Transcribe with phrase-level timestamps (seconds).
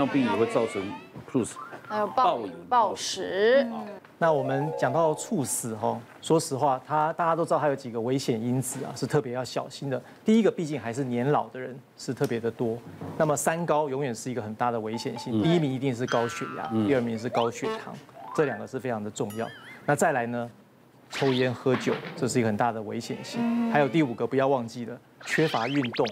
[0.00, 0.82] 尿病也会造成
[1.30, 1.50] plus，
[1.86, 3.66] 还有暴饮暴食。
[4.16, 10.02] 那我们讲到猝死哈，说实话，它大家都知道它有几个危险因子啊，是特别要小心的。
[10.24, 12.78] 第一个，毕竟还是年老的人是特别的多。
[13.18, 17.94] 那么三高永远是一个很大的危险性，第一名一定是高血压，第二名是高血糖，
[18.34, 19.46] 这两个是非常的重要。
[19.84, 20.50] 那再来呢，
[21.10, 23.70] 抽烟喝酒，这是一个很大的危险性。
[23.70, 26.06] 还有第五个，不要忘记了，缺乏运动，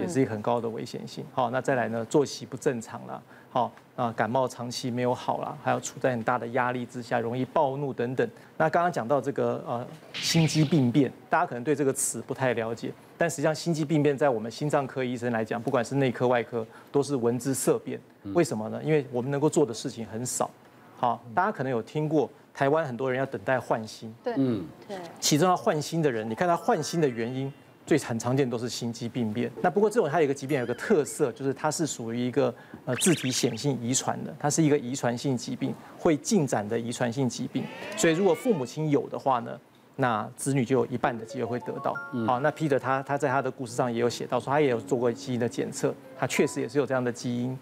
[0.00, 1.24] 也是一个很高的危险性。
[1.32, 3.22] 好，那再来呢，作息不正常了。
[3.50, 8.28] 好啊，感冒长期没有好啦，还有处在很大的压力之下，容易暴怒等等。
[8.58, 17.98] 那刚刚讲到这个呃心肌病变，大家可能对这个词不太了解，但实际上心肌病变在我们心脏科医生来讲，不管是内科外科，都是闻之色变。
[18.34, 18.78] 为什么呢？
[18.84, 20.50] 因为我们能够做的事情很少。
[20.98, 27.50] 好，大家可能有听过台湾很多人要等待换心，对，嗯，对，其中要换心的人，你看他换心的原因。
[27.86, 29.50] 最很常见都是心肌病变。
[29.62, 32.52] 那不过这种它有一个疾病有一个特色，就是它是属于一个
[32.84, 37.64] 呃自体显性遗传的，它是一个遗传性疾病，会进展的遗传性疾病。
[37.96, 39.58] 所以如果父母亲有的话呢，
[39.94, 41.94] 那子女就有一半的机会会得到。
[42.26, 47.56] 好，那 Peter 他他在他的故事上也有写到，说他也有做过基因的检测，他确实也是有这样的基因。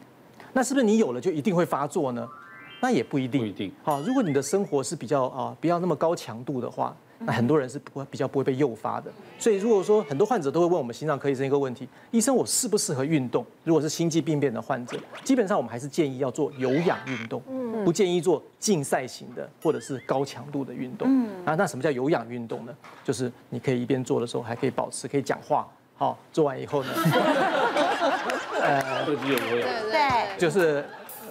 [0.55, 2.27] 那是不是你有了就一定会发作呢？
[2.81, 3.43] 那也不一定。
[3.43, 3.70] 不一定。
[3.83, 6.97] 好，如果你的生活是比较啊不要那么高强度的话。
[7.20, 13.45] 那很多人是不会比较不会被诱发的，所以如果说很多患者都会问我们心脏科医生一个问题：医生，我适不适合运动？
[13.62, 17.42] 如果是心肌病变的患者，基本上我们还是建议要做有氧运动，
[17.85, 21.09] 不建议做竞赛型的或者是高强度的运动。
[21.45, 22.75] 啊，那什么叫有氧运动呢？
[23.03, 26.91] 就是你可以一边做的时候还可以保持可以讲话，好，做完以后呢，
[28.61, 29.37] 呃，对对
[29.91, 30.85] 对，就是。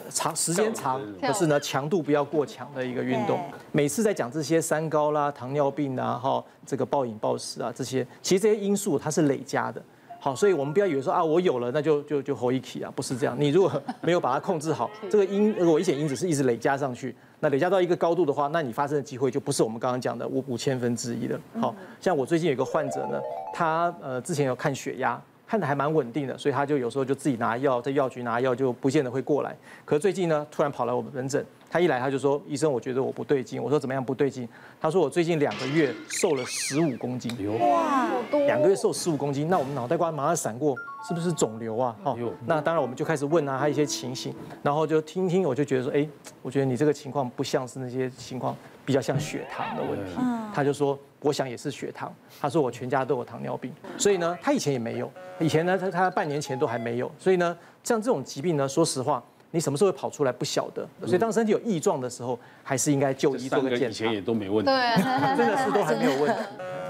[0.09, 3.39] 长时间长，可是呢强度不要过强的一个运动。
[3.71, 9.81] 每次在讲这些三高啦、糖尿病啊、哈这个暴饮暴食啊这些，其实这些因素它是累加的。
[10.19, 13.35] 好，所以我们不要以为说啊我有了那就就就活一起啊，不是这样。
[13.37, 21.37] 你如果没有把它控制好， 这个因如果危险因子是一直累加上去，那累加到一个高度的话，那你发生的机会就不是我们刚刚讲的五五千分之一了。
[21.59, 23.19] 好，像我最近有一个患者呢，
[23.53, 25.21] 他呃之前有看血压。
[25.45, 29.55] 看得还蛮稳定的，所以他就有时候就自己拿药，在药局拿药就不见得会过来。
[29.85, 34.47] 可是最近呢，突然跑来我们门诊，他一来他就说：“医生，我觉得我不对劲。”我说：“怎么样不对劲？”
[34.79, 38.11] 他说：“我最近两个月瘦了十五公斤。”哇！
[38.45, 40.75] 两个月瘦十五公斤，那我们脑袋瓜马上闪过，
[41.07, 41.95] 是不是肿瘤啊？
[42.03, 44.31] 哦，那当然我们就开始问啊，他一些情形，
[44.61, 46.07] 然后就听听，我就觉得说：“哎，
[46.43, 50.11] 我觉得你这个情况不像是那些情况，比较像血糖的问题。”
[50.53, 50.95] 他就说。
[51.23, 52.13] 我想也是血糖。
[52.41, 55.09] 他说我全家都有糖尿病，所以呢，他以前也没有。
[55.39, 57.09] 以前呢，他他半年前都还没有。
[57.17, 60.83] 所以呢，像这种疾病呢，说实话，你什么时候会跑出来不晓得。
[61.05, 63.87] 所以当身体有异状的时候，还是应该就医做个检查。
[63.89, 66.39] 以前也都没问题，对，真 的是都还没有问题。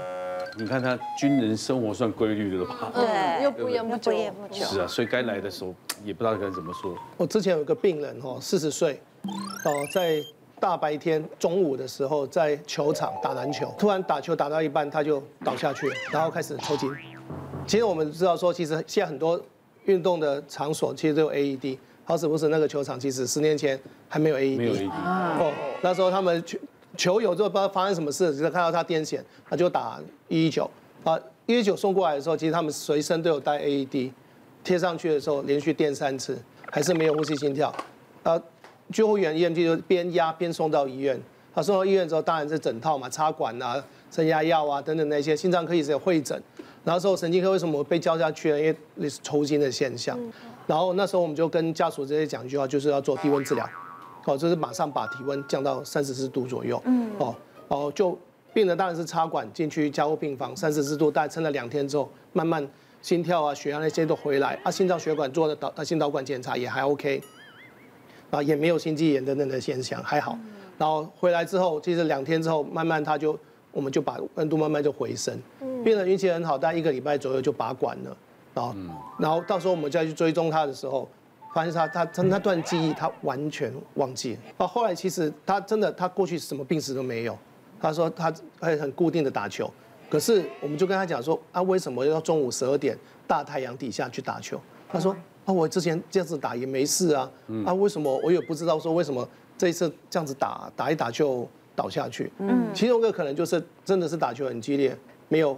[0.56, 2.90] 你看他军人生活算规律的了吧？
[2.94, 4.12] 对，又不烟不酒，
[4.50, 6.96] 是啊，所以该来的时候也不知道该怎么说。
[7.16, 9.00] 我之前有个病人哦，四十岁，
[9.64, 10.20] 哦，在。
[10.60, 16.90] 大白天中午的时候，在球场打篮球，突然打球打到一半，他就倒下去，然后开始抽筋。
[17.66, 19.38] 其实我们知道说，其实现在很多
[19.84, 23.78] 运动的场所其实都有 AED，好死不死那个球场其实十年前
[24.08, 24.56] 还没有 AED。
[24.56, 24.88] 没有 AED。
[24.90, 26.58] 哦，那时候他们球
[26.96, 29.98] 球友就不知道发生什么事，只是看到他癫痫，他就打
[30.28, 30.70] 一一九。
[31.02, 34.10] 啊，一一九送过来的时候，其实他们随身都有带 AED，
[34.62, 36.38] 贴上去的时候连续电三次，
[36.70, 37.74] 还是没有呼吸心跳。
[38.22, 38.40] 啊。
[38.92, 41.18] 救护员 EMT 就边压边送到医院，
[41.54, 46.40] 他送到医院之后，当然是整套嘛，插管啊、升压药啊等等那些，心脏科医生有会诊。
[46.84, 48.60] 然后说神经科为什么被叫下去呢？
[48.60, 50.18] 因为那是抽筋的现象。
[50.66, 53.68] 然后那时候我们就跟家属这些讲一句话，就是要做低温治疗，
[54.24, 56.80] 哦，就是马上把体温降到三十四度左右。
[56.86, 57.10] 嗯。
[57.18, 57.34] 哦
[57.68, 58.16] 哦，就
[58.52, 62.66] 病人当然是插管进去加护病房，三十四度，大概撑了两天之后，慢慢
[63.00, 67.22] 心跳啊、血压那些都回来，啊，心脏血管做的导心导管检查也还 OK。
[68.30, 70.38] 啊，也没有心肌炎等等的现象，还好。
[70.76, 73.38] 然后回来之后，其实两天之后，慢慢他就，
[73.70, 75.38] 我们就把温度慢慢就回升，
[75.84, 78.16] 病人运气很好，大概一个礼拜左右就拔管了。
[78.54, 78.74] 然后，
[79.18, 81.08] 然后到时候我们再去追踪他的时候，
[81.52, 84.40] 发现他他他那段记忆他完全忘记了。
[84.58, 87.36] 啊，后来其实他真的他过去什么病史都没有。
[87.80, 89.70] 他说他还很固定的打球，
[90.08, 92.96] 可是我们就跟他讲说啊，为什么要中午十二点
[93.26, 94.60] 大太阳底下去打球？
[94.88, 95.14] 他说。
[95.46, 97.30] 啊，我之前这样子打也没事啊，
[97.66, 101.46] 啊，为什么我也不知道说为什么这一次这样子打打一打就
[101.76, 102.32] 倒下去？
[102.38, 104.96] 嗯，其中一个可能就是真的是打球很激烈，
[105.28, 105.54] 没有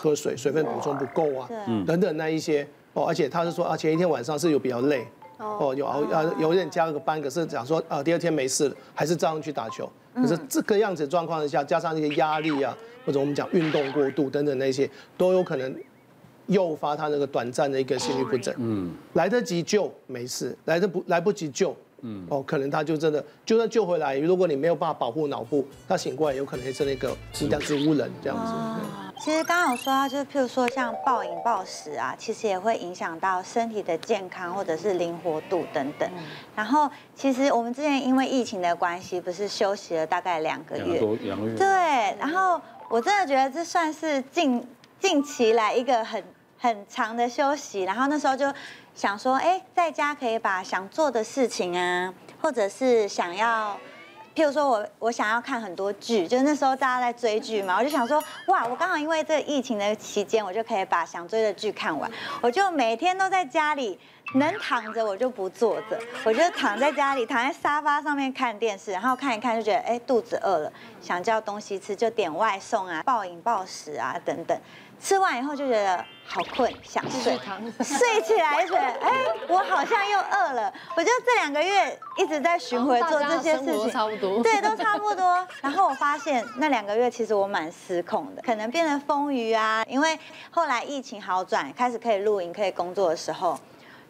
[0.00, 1.48] 喝水，水分补充不够啊，
[1.86, 5.04] 等等那一些哦，而且他是说啊，前一天晚上是有比较累，
[5.38, 9.90] 哦，有熬啊，有点加了个班，可是讲说啊，第二天没事了，还是照样去打球。
[10.14, 15.74] 可是这个样子状况之下，加上一些压力啊，或者我们讲运动过度等等那些，都有可能。
[16.48, 18.54] 诱发他那个短暂的一个心律不整。
[18.56, 29.07] 嗯，来得及救没事，来得不来不及救，嗯，哦，可能他就真的就算救回来，如果你没有办法保护脑部，他醒过来有可能是那个是这样植物人这样子。
[29.20, 36.08] 其实刚刚有说到，就是譬如说像暴饮暴食啊，其实也会影响到身体的健康或者是灵活度等等。
[36.54, 41.54] 然后其实我们之前因为疫情的关系，不是休息了大概两个月，两个月。
[41.56, 41.66] 对，
[42.18, 44.66] 然后我真的觉得这算是近
[45.00, 46.22] 近期来一个很
[46.58, 47.82] 很长的休息。
[47.82, 48.52] 然后那时候就
[48.94, 53.76] 想说，哎，在家可以把想做的事情啊，或者是想要。
[54.38, 62.08] 譬如说我我想要看很多剧，就是那时候大家在追剧嘛，我就想说，哇，我刚好因为这个疫情的期间，我就可以把想追的剧看完。
[62.40, 63.98] 我就每天都在家里，
[64.34, 74.56] 能躺着我就不坐着，我就躺在家里，躺在沙发上面看电视，然后看一看就觉得，哎，肚子饿了，想叫东西吃就点外送啊，暴饮暴食啊等等。
[75.00, 77.38] 吃完以后就觉得好困，想睡，
[77.82, 79.12] 睡起来就觉得哎，
[79.48, 80.72] 我好像又饿了。
[80.96, 85.46] 我就这两个月一直在巡回做这些事情，差不多，对，都差不多。
[85.60, 89.84] 然后我发现那两个月其实我蛮失控的，可能变得丰腴啊。
[89.88, 90.18] 因为
[90.50, 93.58] 后来疫情好转，开始可以露营、可以工作的时候，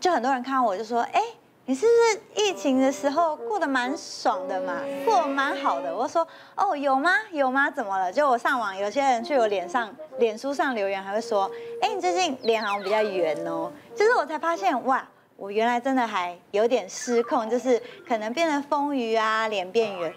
[0.01, 1.23] 就很多人看到我就说，哎。
[1.69, 4.81] 你是不是疫情的时候过得蛮爽的嘛？
[5.05, 5.95] 过得蛮好的。
[5.95, 6.27] 我说
[6.57, 7.13] 哦，有吗？
[7.31, 7.71] 有吗？
[7.71, 8.11] 怎么了？
[8.11, 11.51] 就我上网，有些人去我脸上、脸书上留言，还会说，
[11.83, 13.71] 哎，你最近脸好像比较圆哦。
[13.95, 15.07] 就是我才发现，哇，
[15.37, 17.79] 我原来真的还有点失控，就是
[18.09, 20.11] 可能变得丰腴啊，脸变圆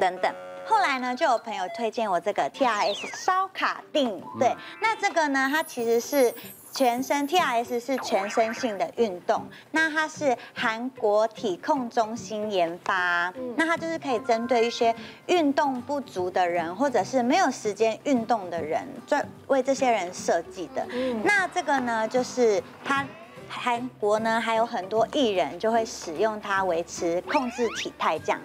[0.00, 0.34] 等等。
[0.64, 6.34] 后来呢，就有朋友推荐我这个 TRS 烧卡定，对，那这个呢，它其实是。
[6.76, 14.94] 全身 TRS 是全身性的运动，那它是韩国体控中心研发，那它就是可以针对一些
[15.24, 20.86] 运动不足的人，或者是没有时间运动的人，专为这些人设计的。
[21.24, 23.02] 那这个呢，就是它
[23.48, 28.40] 韩国呢还有很多艺人就会使用它维持控制体态这样。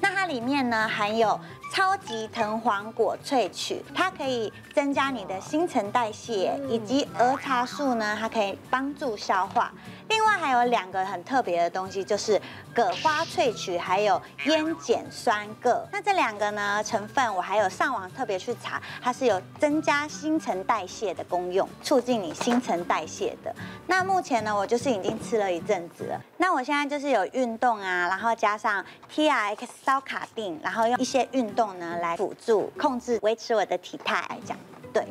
[0.00, 1.38] 那它里面呢含有
[1.72, 9.72] 超级藤黄果萃取，它可以增加你的新陈代谢，以及儿茶素呢，它可以帮助消化。
[10.08, 12.38] 另外还有两个很特别的东西，就是
[12.74, 15.88] 葛花萃取，还有烟碱酸铬。
[15.90, 23.54] 那这两个呢成分，我还有上网特别去查，它是有增加新陈代谢的功用，促进你新陈代谢的。
[23.86, 26.20] 那目前那，我就是已经吃了一阵子了。
[26.36, 34.56] 那我现在就是有运动啊，然后加上 TRX 烧卡定，然后用一些运动呢来辅助控制、维持我的体态来讲，
[34.92, 35.06] 对。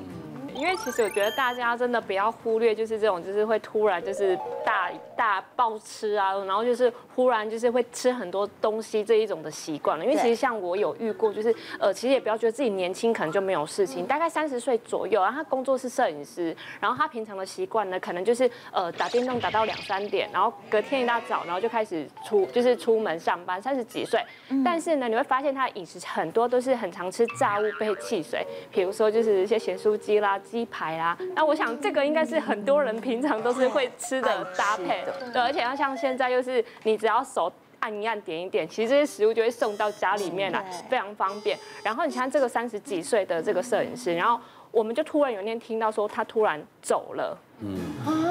[0.62, 10.06] 因为其实我觉得大家真的不要忽略，就是这种就是会突然就是大大暴吃啊，然后就是忽然就是会吃很多东西这一种的习惯了。
[10.06, 24.24] 因为其实像我有遇过，就是呃，其实也不要觉得自己年轻可能就没有事情，大概三十岁左右，然后他工作是摄影师，然后他平常的习惯呢，可能就是呃打电动打到两三点，然后隔天一大早，然后就开始出就是出门上班，三十几岁，
[24.64, 30.40] 但是呢，你会发现他的饮食很多都是很常吃炸物配汽水，比如说就是一些咸酥鸡啦。
[30.52, 37.50] 鸡排啦，那我想这个应该是很多人平常都是会吃的搭配，对，而且要像现在又是你只要手
[37.80, 41.58] 按一按点一点，其实这些食物就会送到家里面来，非常方便。
[41.82, 44.38] 然后你像这个三十几岁的这个摄影师，然后
[44.72, 47.80] 我们就突然有一天听到说他突然走了，嗯。
[48.06, 48.31] 啊。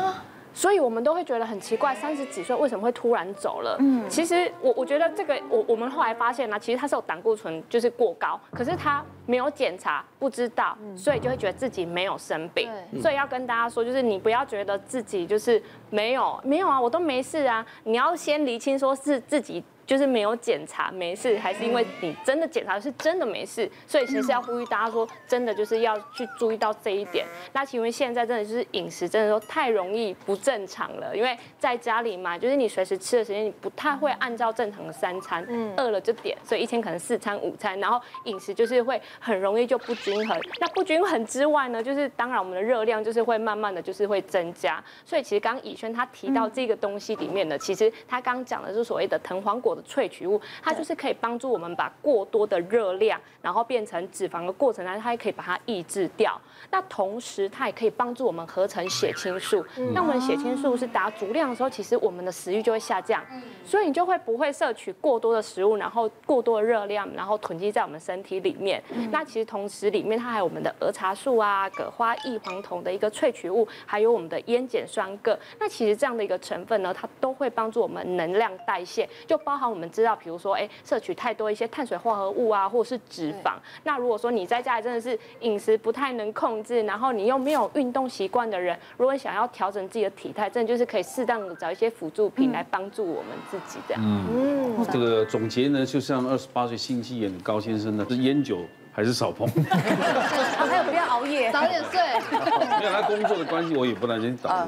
[0.52, 3.76] 所以我们都会觉得很奇怪，三十几岁为什么会突然走了？
[3.80, 12.70] 嗯，其实我我觉得这个我我们后来发现呢，其实他是有胆固醇就是过高，可是他没有检查，不知道，所以就会觉得自己没有生病。
[13.00, 19.62] 所以要跟大家说，就是你不要觉得自己就是没有没有啊，我都没事啊，你要先厘清说是自己。
[19.90, 27.26] 就是没有检查没事，还是因为你真的检查是真的没事，所以其实要呼吁大家说，真的就是要去注意到这一点。
[27.52, 40.40] 那请问现在真的就是饮食真的说太容易不正常了，因为在家里嘛，就是你随时吃的时间你不太会按照正常的三餐，嗯饿了就点，所以一天可能四餐五餐，然后饮食就是会很容易就不均衡。
[40.60, 44.80] 那不均衡之外呢，就是当然我们的热量就是会慢慢的就是会增加。
[45.04, 49.90] 所以其实刚刚以轩他提到这个东西里面呢，其实他刚讲的是所谓的藤黄果的。
[49.90, 56.40] 萃取物，它就是可以帮助我们把过多的热量，然后变成脂肪的过程当中，它也可以把它抑制掉。
[56.70, 59.64] 那同时，它也可以帮助我们合成血清素。
[59.94, 63.24] 那我们血清素是达足量的时候，其实我们的食欲就会下降，
[63.64, 68.82] 所以你就会不会摄取过多的食物，然后过多的热量，然后囤积在我们身体里面。
[69.10, 75.36] 那其实同时里面它还有我们的儿茶素啊、葛花异黄酮的一个萃取物，还有我们的烟碱酸铬。
[75.58, 79.69] 那其实这样的一个成分呢，它都会帮助我们能量代谢，就包含。
[79.70, 83.52] 我们知道，比如说，哎，摄取太多一些碳水化合物啊，或者是脂肪。
[83.84, 94.02] 那如果说你在家里真的是饮食不太能控制，然后你又没有运动习惯的人，如果想要调整自己的体态，真的就是可以适当的找一些辅助品来帮助我们自己这样。
[94.04, 98.58] 嗯，这个总结呢，就像二十八岁心肌炎的高先生呢，是烟酒
[98.92, 99.46] 还是少碰？
[99.70, 102.00] 还有不要熬夜，早点睡。
[102.80, 104.66] 没有他工作的关系，我也不能先倒。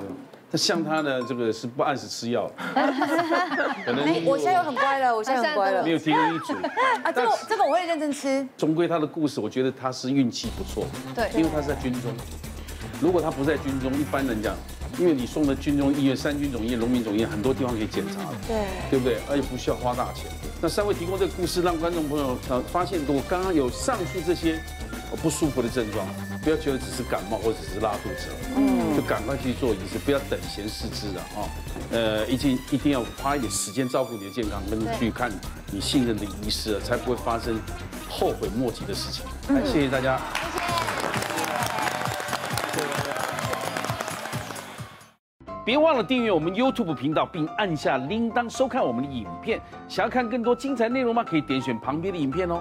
[0.52, 2.48] 那 像他呢，这个是不按时吃药，
[3.84, 6.52] 可能我现在又很乖了， 我现在很乖了，没有听一组
[7.02, 8.46] 啊，这个这个我会认真吃。
[8.56, 12.12] 终归他的故事，我觉得他是运气不错，对，因为他是在军中。
[13.00, 14.54] 如果他不在军中，一般人讲，
[14.98, 19.18] 因为你送的军中医院、三军总医院、农民总医院，很多地方可以检查，对，对不对？
[19.28, 20.26] 而且不需要花大钱。
[20.60, 22.36] 那三位提供这个故事，让观众朋友
[22.70, 24.62] 发现，我刚刚有上述这些
[25.16, 26.06] 不舒服的症状，
[26.42, 31.48] 不要觉得只是感冒或者只是拉肚子，嗯，就赶快去做饮食，不要等闲视之了啊。
[31.90, 35.30] 呃，一定一定要花一点时间照顾你的健康，跟去看
[35.70, 37.60] 你信任的医师，才不会发生
[38.08, 39.24] 后悔莫及的事情。
[39.54, 40.20] 来，谢谢大家。
[45.64, 49.60] 别忘了订阅我们 YouTube 频道，并按下铃铛收看我们的影片。
[49.88, 51.22] 想要看更多精彩内容吗？
[51.22, 52.60] 可以点选旁边的影片哦。